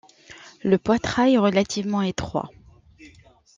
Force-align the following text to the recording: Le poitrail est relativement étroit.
Le 0.63 0.79
poitrail 0.79 1.35
est 1.35 1.37
relativement 1.37 2.01
étroit. 2.01 2.49